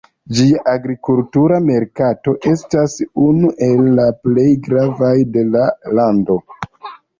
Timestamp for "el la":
3.67-4.09